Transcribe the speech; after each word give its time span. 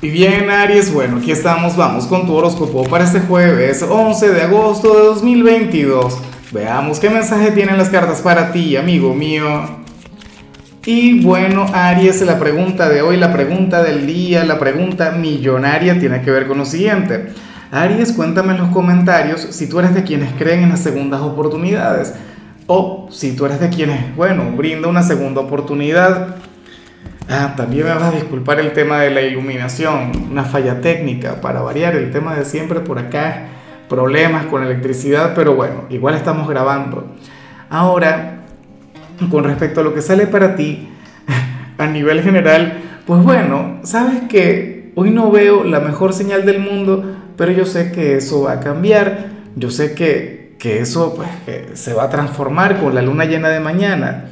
Y 0.00 0.10
bien, 0.10 0.48
Aries, 0.48 0.92
bueno, 0.94 1.16
aquí 1.16 1.32
estamos, 1.32 1.76
vamos 1.76 2.06
con 2.06 2.24
tu 2.24 2.32
horóscopo 2.32 2.84
para 2.84 3.02
este 3.02 3.18
jueves 3.18 3.82
11 3.82 4.28
de 4.28 4.42
agosto 4.42 4.96
de 4.96 5.06
2022. 5.06 6.16
Veamos 6.52 7.00
qué 7.00 7.10
mensaje 7.10 7.50
tienen 7.50 7.76
las 7.76 7.88
cartas 7.88 8.20
para 8.20 8.52
ti, 8.52 8.76
amigo 8.76 9.12
mío. 9.12 9.44
Y 10.86 11.24
bueno, 11.24 11.66
Aries, 11.72 12.22
la 12.22 12.38
pregunta 12.38 12.88
de 12.88 13.02
hoy, 13.02 13.16
la 13.16 13.32
pregunta 13.32 13.82
del 13.82 14.06
día, 14.06 14.44
la 14.44 14.60
pregunta 14.60 15.10
millonaria 15.10 15.98
tiene 15.98 16.22
que 16.22 16.30
ver 16.30 16.46
con 16.46 16.58
lo 16.58 16.64
siguiente. 16.64 17.30
Aries, 17.72 18.12
cuéntame 18.12 18.52
en 18.52 18.58
los 18.58 18.68
comentarios 18.68 19.48
si 19.50 19.68
tú 19.68 19.80
eres 19.80 19.96
de 19.96 20.04
quienes 20.04 20.32
creen 20.34 20.62
en 20.62 20.68
las 20.68 20.80
segundas 20.80 21.22
oportunidades 21.22 22.14
o 22.68 23.08
si 23.10 23.34
tú 23.34 23.46
eres 23.46 23.58
de 23.58 23.68
quienes, 23.68 24.14
bueno, 24.14 24.52
brinda 24.56 24.86
una 24.86 25.02
segunda 25.02 25.40
oportunidad 25.40 26.36
Ah, 27.30 27.52
también 27.54 27.84
me 27.84 27.92
vas 27.92 28.04
a 28.04 28.10
disculpar 28.10 28.58
el 28.58 28.72
tema 28.72 29.00
de 29.00 29.10
la 29.10 29.20
iluminación, 29.20 30.12
una 30.30 30.44
falla 30.44 30.80
técnica 30.80 31.42
para 31.42 31.60
variar 31.60 31.94
el 31.94 32.10
tema 32.10 32.34
de 32.34 32.46
siempre 32.46 32.80
por 32.80 32.98
acá, 32.98 33.48
problemas 33.86 34.46
con 34.46 34.62
electricidad, 34.62 35.34
pero 35.34 35.54
bueno, 35.54 35.84
igual 35.90 36.14
estamos 36.14 36.48
grabando. 36.48 37.14
Ahora, 37.68 38.44
con 39.30 39.44
respecto 39.44 39.82
a 39.82 39.84
lo 39.84 39.92
que 39.92 40.00
sale 40.00 40.26
para 40.26 40.56
ti, 40.56 40.88
a 41.78 41.86
nivel 41.86 42.22
general, 42.22 42.80
pues 43.06 43.22
bueno, 43.22 43.80
sabes 43.82 44.22
que 44.30 44.92
hoy 44.94 45.10
no 45.10 45.30
veo 45.30 45.64
la 45.64 45.80
mejor 45.80 46.14
señal 46.14 46.46
del 46.46 46.60
mundo, 46.60 47.14
pero 47.36 47.52
yo 47.52 47.66
sé 47.66 47.92
que 47.92 48.16
eso 48.16 48.44
va 48.44 48.52
a 48.52 48.60
cambiar, 48.60 49.26
yo 49.54 49.70
sé 49.70 49.94
que, 49.94 50.54
que 50.58 50.80
eso 50.80 51.14
pues, 51.14 51.28
que 51.44 51.76
se 51.76 51.92
va 51.92 52.04
a 52.04 52.10
transformar 52.10 52.80
con 52.80 52.94
la 52.94 53.02
luna 53.02 53.26
llena 53.26 53.50
de 53.50 53.60
mañana. 53.60 54.30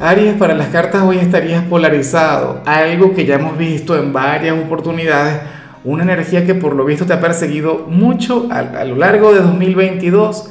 Aries, 0.00 0.34
para 0.34 0.54
las 0.54 0.68
cartas 0.68 1.02
hoy 1.02 1.18
estarías 1.18 1.64
polarizado, 1.64 2.62
algo 2.66 3.14
que 3.14 3.24
ya 3.24 3.36
hemos 3.36 3.56
visto 3.56 3.96
en 3.96 4.12
varias 4.12 4.58
oportunidades, 4.58 5.40
una 5.84 6.02
energía 6.02 6.44
que 6.44 6.54
por 6.54 6.74
lo 6.74 6.84
visto 6.84 7.06
te 7.06 7.12
ha 7.12 7.20
perseguido 7.20 7.86
mucho 7.88 8.48
a, 8.50 8.84
lo 8.84 8.96
largo 8.96 9.32
de 9.32 9.40
2022. 9.40 10.50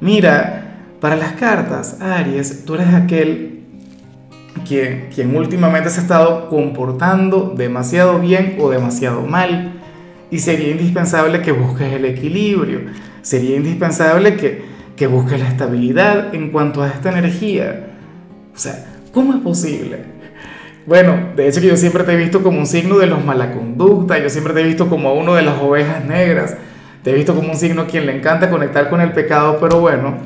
Mira, 0.00 0.76
para 1.00 1.16
las 1.16 1.32
cartas, 1.32 2.00
Aries, 2.00 2.64
tú 2.64 2.74
eres 2.74 2.92
aquel 2.94 3.58
quien, 4.66 5.36
últimamente 5.36 5.90
se 5.90 6.00
ha 6.00 6.02
estado 6.02 6.48
comportando 6.48 7.54
demasiado 7.56 8.18
bien 8.18 8.56
o 8.60 8.70
demasiado 8.70 9.22
mal. 9.22 9.74
Y 10.30 10.40
sería 10.40 10.70
indispensable 10.70 11.40
que 11.40 11.52
busques 11.52 11.90
el 11.90 12.04
equilibrio, 12.04 12.80
sería 13.22 13.56
indispensable 13.56 14.36
que, 14.36 14.62
que 14.94 15.06
busques 15.06 15.40
la 15.40 15.48
estabilidad 15.48 16.34
en 16.34 16.50
cuanto 16.50 16.82
a 16.82 16.88
esta 16.88 17.10
energía. 17.10 17.87
O 18.58 18.60
sea, 18.60 18.86
¿cómo 19.12 19.34
es 19.34 19.40
posible? 19.40 19.98
Bueno, 20.84 21.28
de 21.36 21.46
hecho 21.46 21.60
que 21.60 21.68
yo 21.68 21.76
siempre 21.76 22.02
te 22.02 22.14
he 22.14 22.16
visto 22.16 22.42
como 22.42 22.58
un 22.58 22.66
signo 22.66 22.98
de 22.98 23.06
los 23.06 23.24
mala 23.24 23.52
conducta, 23.52 24.18
yo 24.18 24.28
siempre 24.28 24.52
te 24.52 24.62
he 24.62 24.64
visto 24.64 24.88
como 24.88 25.14
uno 25.14 25.36
de 25.36 25.42
las 25.42 25.62
ovejas 25.62 26.04
negras, 26.04 26.56
te 27.04 27.12
he 27.12 27.14
visto 27.14 27.36
como 27.36 27.50
un 27.50 27.56
signo 27.56 27.82
a 27.82 27.86
quien 27.86 28.06
le 28.06 28.16
encanta 28.16 28.50
conectar 28.50 28.90
con 28.90 29.00
el 29.00 29.12
pecado, 29.12 29.58
pero 29.60 29.78
bueno, 29.78 30.16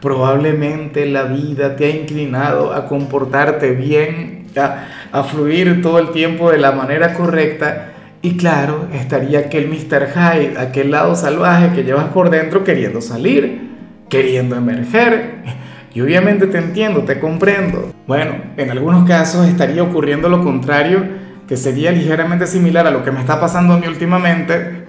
probablemente 0.00 1.06
la 1.06 1.26
vida 1.26 1.76
te 1.76 1.84
ha 1.84 1.90
inclinado 1.90 2.74
a 2.74 2.86
comportarte 2.86 3.70
bien, 3.70 4.48
a, 4.56 4.88
a 5.12 5.22
fluir 5.22 5.80
todo 5.80 6.00
el 6.00 6.10
tiempo 6.10 6.50
de 6.50 6.58
la 6.58 6.72
manera 6.72 7.14
correcta. 7.14 7.92
Y 8.20 8.36
claro, 8.36 8.88
estaría 8.94 9.38
aquel 9.38 9.68
Mr. 9.68 10.08
Hyde, 10.12 10.58
aquel 10.58 10.90
lado 10.90 11.14
salvaje 11.14 11.70
que 11.72 11.84
llevas 11.84 12.06
por 12.06 12.30
dentro 12.30 12.64
queriendo 12.64 13.00
salir, 13.00 13.70
queriendo 14.08 14.56
emerger. 14.56 15.36
Y 15.96 16.02
obviamente 16.02 16.46
te 16.46 16.58
entiendo, 16.58 17.04
te 17.04 17.18
comprendo. 17.18 17.90
Bueno, 18.06 18.34
en 18.58 18.70
algunos 18.70 19.08
casos 19.08 19.48
estaría 19.48 19.82
ocurriendo 19.82 20.28
lo 20.28 20.44
contrario, 20.44 21.02
que 21.48 21.56
sería 21.56 21.90
ligeramente 21.90 22.46
similar 22.46 22.86
a 22.86 22.90
lo 22.90 23.02
que 23.02 23.10
me 23.10 23.20
está 23.20 23.40
pasando 23.40 23.72
a 23.72 23.78
mí 23.78 23.86
últimamente, 23.86 24.84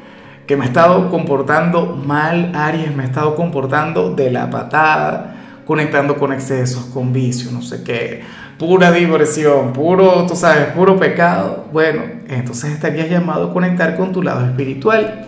que 0.46 0.58
me 0.58 0.66
he 0.66 0.68
estado 0.68 1.10
comportando 1.10 1.96
mal, 1.96 2.52
Aries, 2.54 2.94
me 2.94 3.04
he 3.04 3.06
estado 3.06 3.38
comportando 3.38 4.16
de 4.16 4.32
la 4.32 4.50
patada, 4.50 5.62
conectando 5.66 6.18
con 6.18 6.34
excesos, 6.34 6.88
con 6.88 7.14
vicios, 7.14 7.54
no 7.54 7.62
sé 7.62 7.84
qué, 7.84 8.24
pura 8.60 8.92
diversión, 8.92 9.72
puro, 9.72 10.26
tú 10.28 10.36
sabes, 10.36 10.66
puro 10.76 10.98
pecado. 10.98 11.68
Bueno, 11.72 12.02
entonces 12.28 12.74
estarías 12.74 13.10
llamado 13.10 13.52
a 13.52 13.54
conectar 13.54 13.96
con 13.96 14.12
tu 14.12 14.22
lado 14.22 14.46
espiritual. 14.46 15.26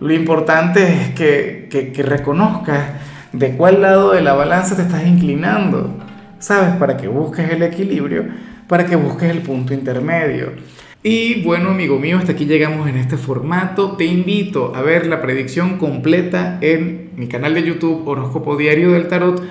Lo 0.00 0.14
importante 0.14 0.82
es 0.82 1.10
que, 1.10 1.68
que, 1.70 1.92
que 1.92 2.02
reconozcas 2.02 3.09
de 3.32 3.56
cuál 3.56 3.82
lado 3.82 4.12
de 4.12 4.22
la 4.22 4.34
balanza 4.34 4.76
te 4.76 4.82
estás 4.82 5.06
inclinando, 5.06 5.90
¿sabes? 6.38 6.74
Para 6.76 6.96
que 6.96 7.08
busques 7.08 7.50
el 7.50 7.62
equilibrio, 7.62 8.24
para 8.66 8.86
que 8.86 8.96
busques 8.96 9.30
el 9.30 9.38
punto 9.38 9.74
intermedio. 9.74 10.52
Y 11.02 11.42
bueno, 11.42 11.70
amigo 11.70 11.98
mío, 11.98 12.18
hasta 12.18 12.32
aquí 12.32 12.44
llegamos 12.44 12.88
en 12.88 12.96
este 12.96 13.16
formato. 13.16 13.96
Te 13.96 14.04
invito 14.04 14.74
a 14.74 14.82
ver 14.82 15.06
la 15.06 15.22
predicción 15.22 15.78
completa 15.78 16.58
en 16.60 17.12
mi 17.16 17.26
canal 17.26 17.54
de 17.54 17.62
YouTube 17.62 18.06
Horóscopo 18.06 18.56
Diario 18.56 18.92
del 18.92 19.08
Tarot 19.08 19.42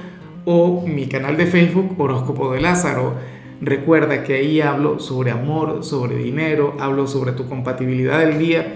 o 0.45 0.85
mi 0.85 1.07
canal 1.07 1.37
de 1.37 1.47
Facebook 1.47 1.99
Horóscopo 1.99 2.53
de 2.53 2.61
Lázaro. 2.61 3.15
Recuerda 3.61 4.23
que 4.23 4.35
ahí 4.35 4.61
hablo 4.61 4.99
sobre 4.99 5.31
amor, 5.31 5.83
sobre 5.83 6.17
dinero, 6.17 6.77
hablo 6.79 7.07
sobre 7.07 7.31
tu 7.31 7.47
compatibilidad 7.47 8.19
del 8.19 8.37
día 8.37 8.75